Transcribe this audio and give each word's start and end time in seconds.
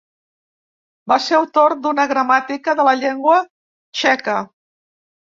Va 1.11 1.17
ser 1.25 1.35
autor 1.39 1.75
d'una 1.83 2.05
gramàtica 2.11 2.75
de 2.79 2.85
la 2.87 2.93
llengua 3.01 3.35
txeca. 3.99 4.39